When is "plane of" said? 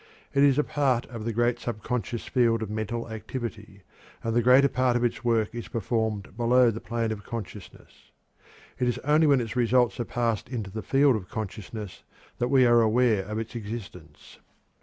6.81-7.23